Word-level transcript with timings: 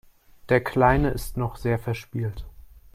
Der 0.49 0.63
Kleine 0.63 1.09
ist 1.11 1.37
noch 1.37 1.57
sehr 1.57 1.77
verspielt. 1.77 2.43